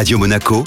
Radio 0.00 0.18
Monaco, 0.18 0.64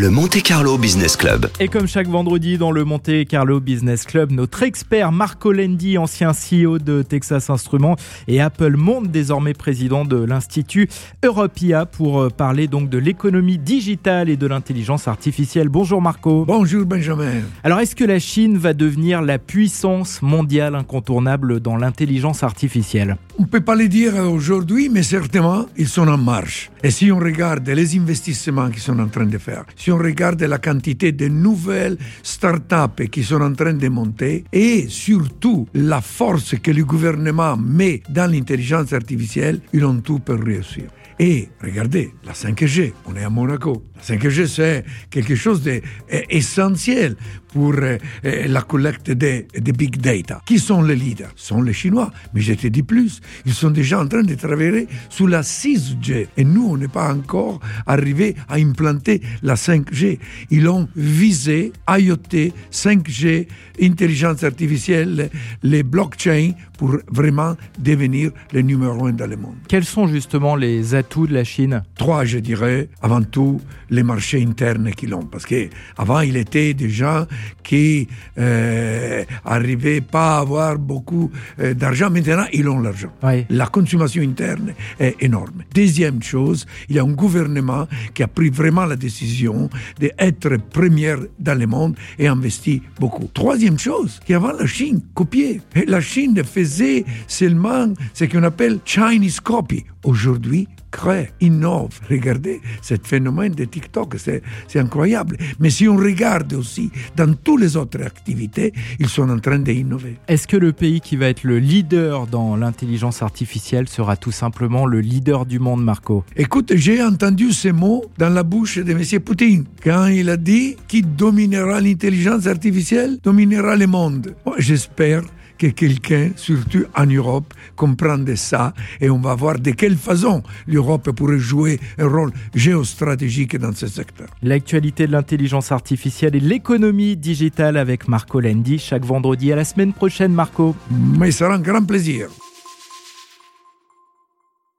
le 0.00 0.08
Monte 0.08 0.40
Carlo 0.40 0.78
Business 0.78 1.14
Club. 1.14 1.50
Et 1.60 1.68
comme 1.68 1.86
chaque 1.86 2.08
vendredi 2.08 2.56
dans 2.56 2.72
le 2.72 2.86
Monte 2.86 3.26
Carlo 3.28 3.60
Business 3.60 4.04
Club, 4.04 4.30
notre 4.30 4.62
expert 4.62 5.12
Marco 5.12 5.52
Lendi, 5.52 5.98
ancien 5.98 6.30
CEO 6.32 6.78
de 6.78 7.02
Texas 7.02 7.50
Instruments 7.50 7.96
et 8.26 8.40
Apple 8.40 8.78
Monde, 8.78 9.08
désormais 9.08 9.52
président 9.52 10.06
de 10.06 10.16
l'Institut 10.16 10.88
Europia, 11.22 11.84
pour 11.84 12.18
euh, 12.22 12.30
parler 12.30 12.66
donc 12.66 12.88
de 12.88 12.96
l'économie 12.96 13.58
digitale 13.58 14.30
et 14.30 14.38
de 14.38 14.46
l'intelligence 14.46 15.06
artificielle. 15.06 15.68
Bonjour 15.68 16.00
Marco. 16.00 16.46
Bonjour 16.46 16.86
Benjamin. 16.86 17.42
Alors 17.62 17.80
est-ce 17.80 17.94
que 17.94 18.04
la 18.04 18.18
Chine 18.18 18.56
va 18.56 18.72
devenir 18.72 19.20
la 19.20 19.38
puissance 19.38 20.22
mondiale 20.22 20.76
incontournable 20.76 21.60
dans 21.60 21.76
l'intelligence 21.76 22.42
artificielle? 22.42 23.18
On 23.38 23.42
ne 23.42 23.48
peut 23.48 23.60
pas 23.60 23.74
le 23.74 23.86
dire 23.86 24.14
aujourd'hui, 24.16 24.88
mais 24.88 25.02
certainement, 25.02 25.66
ils 25.76 25.88
sont 25.88 26.08
en 26.08 26.16
marche. 26.16 26.70
Et 26.82 26.90
si 26.90 27.12
on 27.12 27.18
regarde 27.18 27.68
les 27.68 27.98
investissements 27.98 28.70
qu'ils 28.70 28.80
sont 28.80 28.98
en 28.98 29.08
train 29.08 29.26
de 29.26 29.36
faire, 29.36 29.64
si 29.76 29.89
on 29.92 29.98
regarde 29.98 30.42
la 30.42 30.58
quantité 30.58 31.12
de 31.12 31.28
nouvelles 31.28 31.98
startups 32.22 33.08
qui 33.10 33.22
sont 33.22 33.40
en 33.40 33.52
train 33.54 33.74
de 33.74 33.88
monter, 33.88 34.44
et 34.52 34.86
surtout 34.88 35.66
la 35.74 36.00
force 36.00 36.54
que 36.58 36.70
le 36.70 36.84
gouvernement 36.84 37.56
met 37.56 38.02
dans 38.08 38.30
l'intelligence 38.30 38.92
artificielle, 38.92 39.60
ils 39.72 39.84
ont 39.84 40.00
tout 40.00 40.20
pour 40.20 40.38
réussir. 40.38 40.84
Et 41.22 41.50
regardez, 41.62 42.14
la 42.24 42.32
5G, 42.32 42.94
on 43.04 43.14
est 43.14 43.22
à 43.22 43.28
Monaco. 43.28 43.84
La 43.94 44.16
5G, 44.16 44.46
c'est 44.46 44.84
quelque 45.10 45.34
chose 45.34 45.62
d'essentiel 45.62 47.14
pour 47.48 47.74
euh, 47.74 47.98
euh, 48.24 48.46
la 48.46 48.62
collecte 48.62 49.10
des 49.10 49.46
de 49.54 49.72
big 49.72 49.98
data. 49.98 50.40
Qui 50.46 50.58
sont 50.58 50.80
les 50.80 50.96
leaders? 50.96 51.32
Ce 51.36 51.48
sont 51.48 51.60
les 51.60 51.74
Chinois. 51.74 52.10
Mais 52.32 52.40
je 52.40 52.54
te 52.54 52.68
dis 52.68 52.82
plus, 52.82 53.20
ils 53.44 53.52
sont 53.52 53.70
déjà 53.70 54.00
en 54.00 54.06
train 54.06 54.22
de 54.22 54.34
travailler 54.34 54.86
sur 55.10 55.28
la 55.28 55.42
6G. 55.42 56.28
Et 56.38 56.44
nous, 56.44 56.66
on 56.70 56.78
n'est 56.78 56.88
pas 56.88 57.12
encore 57.12 57.60
arrivé 57.86 58.34
à 58.48 58.54
implanter 58.54 59.20
la 59.42 59.56
5G. 59.56 60.18
Ils 60.50 60.68
ont 60.70 60.88
visé 60.96 61.74
IoT, 61.86 62.54
5G, 62.72 63.46
intelligence 63.82 64.42
artificielle, 64.42 65.28
les 65.62 65.82
blockchains 65.82 66.52
pour 66.78 66.96
vraiment 67.08 67.56
devenir 67.78 68.30
le 68.54 68.62
numéro 68.62 69.04
un 69.04 69.12
dans 69.12 69.26
le 69.26 69.36
monde. 69.36 69.56
Quels 69.68 69.84
sont 69.84 70.06
justement 70.06 70.56
les 70.56 70.94
atouts 70.94 71.09
de 71.18 71.34
la 71.34 71.44
Chine 71.44 71.82
Trois, 71.96 72.24
je 72.24 72.38
dirais. 72.38 72.88
Avant 73.02 73.22
tout, 73.22 73.60
les 73.90 74.02
marchés 74.02 74.42
internes 74.42 74.90
qu'ils 74.92 75.14
ont. 75.14 75.24
Parce 75.24 75.44
qu'avant, 75.44 76.20
il 76.20 76.36
était 76.36 76.72
des 76.74 76.88
gens 76.88 77.26
qui 77.62 78.08
euh, 78.38 79.24
arrivaient 79.44 80.00
pas 80.00 80.36
à 80.36 80.40
avoir 80.40 80.78
beaucoup 80.78 81.30
euh, 81.58 81.74
d'argent. 81.74 82.10
Maintenant, 82.10 82.46
ils 82.52 82.68
ont 82.68 82.80
l'argent. 82.80 83.12
Oui. 83.22 83.44
La 83.50 83.66
consommation 83.66 84.22
interne 84.22 84.72
est 84.98 85.16
énorme. 85.20 85.62
Deuxième 85.74 86.22
chose, 86.22 86.66
il 86.88 86.96
y 86.96 86.98
a 86.98 87.02
un 87.02 87.12
gouvernement 87.12 87.86
qui 88.14 88.22
a 88.22 88.28
pris 88.28 88.50
vraiment 88.50 88.86
la 88.86 88.96
décision 88.96 89.68
d'être 89.98 90.56
première 90.70 91.18
dans 91.38 91.58
le 91.58 91.66
monde 91.66 91.96
et 92.18 92.28
investi 92.28 92.82
beaucoup. 92.98 93.28
Troisième 93.34 93.78
chose, 93.78 94.20
qu'avant 94.24 94.52
la 94.52 94.66
Chine 94.66 95.00
copiait. 95.14 95.60
La 95.86 96.00
Chine 96.00 96.42
faisait 96.44 97.04
seulement 97.26 97.92
ce 98.14 98.24
qu'on 98.24 98.42
appelle 98.44 98.78
Chinese 98.84 99.40
copy. 99.40 99.84
Aujourd'hui, 100.04 100.66
crée, 101.00 101.30
innove. 101.40 101.98
Regardez 102.10 102.60
ce 102.82 102.94
phénomène 103.02 103.54
de 103.54 103.64
TikTok, 103.64 104.16
c'est 104.18 104.78
incroyable. 104.78 105.36
Mais 105.58 105.70
si 105.70 105.88
on 105.88 105.96
regarde 105.96 106.52
aussi 106.52 106.90
dans 107.16 107.32
toutes 107.34 107.60
les 107.60 107.76
autres 107.76 108.02
activités, 108.02 108.72
ils 108.98 109.08
sont 109.08 109.28
en 109.28 109.38
train 109.38 109.58
d'innover. 109.58 110.16
Est-ce 110.28 110.46
que 110.46 110.56
le 110.56 110.72
pays 110.72 111.00
qui 111.00 111.16
va 111.16 111.28
être 111.28 111.44
le 111.44 111.58
leader 111.58 112.26
dans 112.26 112.56
l'intelligence 112.56 113.22
artificielle 113.22 113.88
sera 113.88 114.16
tout 114.16 114.32
simplement 114.32 114.86
le 114.86 115.00
leader 115.00 115.46
du 115.46 115.58
monde, 115.58 115.82
Marco? 115.82 116.24
Écoute, 116.36 116.72
j'ai 116.74 117.02
entendu 117.02 117.52
ces 117.52 117.72
mots 117.72 118.04
dans 118.18 118.28
la 118.28 118.42
bouche 118.42 118.78
de 118.78 118.92
M. 118.92 119.20
Poutine 119.20 119.64
quand 119.82 120.06
il 120.06 120.28
a 120.28 120.36
dit 120.36 120.76
qui 120.86 121.02
dominera 121.02 121.80
l'intelligence 121.80 122.46
artificielle 122.46 123.18
dominera 123.22 123.76
le 123.76 123.86
monde. 123.86 124.34
J'espère 124.58 125.22
que 125.60 125.66
quelqu'un, 125.66 126.30
surtout 126.36 126.84
en 126.96 127.04
Europe, 127.04 127.52
comprenne 127.76 128.34
ça 128.34 128.72
et 128.98 129.10
on 129.10 129.18
va 129.18 129.34
voir 129.34 129.58
de 129.58 129.72
quelle 129.72 129.96
façon 129.96 130.42
l'Europe 130.66 131.10
pourrait 131.10 131.38
jouer 131.38 131.78
un 131.98 132.08
rôle 132.08 132.32
géostratégique 132.54 133.58
dans 133.58 133.74
ce 133.74 133.86
secteur. 133.86 134.28
L'actualité 134.42 135.06
de 135.06 135.12
l'intelligence 135.12 135.70
artificielle 135.70 136.34
et 136.34 136.40
l'économie 136.40 137.14
digitale 137.14 137.76
avec 137.76 138.08
Marco 138.08 138.40
Lendi 138.40 138.78
chaque 138.78 139.04
vendredi 139.04 139.52
à 139.52 139.56
la 139.56 139.66
semaine 139.66 139.92
prochaine, 139.92 140.32
Marco. 140.32 140.74
Mais 141.18 141.30
ça 141.30 141.40
sera 141.40 141.56
un 141.56 141.60
grand 141.60 141.84
plaisir. 141.84 142.28